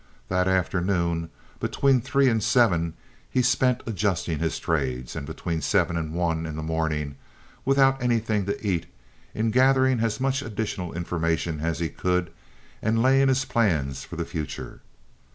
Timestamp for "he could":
11.77-12.31